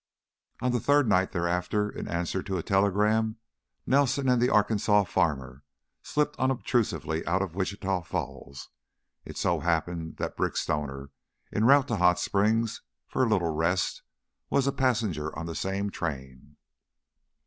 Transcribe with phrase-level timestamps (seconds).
[0.61, 3.35] On the third night thereafter, in answer to a telegram,
[3.85, 5.63] Nelson and the Arkansas farmer
[6.01, 8.69] slipped unobtrusively out of Wichita Falls.
[9.25, 11.11] It so happened that Brick Stoner,
[11.53, 14.01] en route to Hot Springs for a little rest,
[14.49, 16.57] was a passenger on the same train.